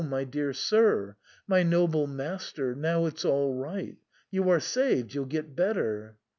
my 0.09 0.23
dear 0.23 0.51
sir! 0.51 1.15
my 1.47 1.61
noble 1.61 2.07
master! 2.07 2.73
now 2.73 3.05
it's 3.05 3.23
all 3.23 3.53
right; 3.53 3.97
you 4.31 4.49
are 4.49 4.59
saved, 4.59 5.13
you'll 5.13 5.25
get 5.25 5.55
better." 5.55 6.17